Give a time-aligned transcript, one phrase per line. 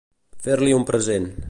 [0.47, 1.33] Fer-li un present.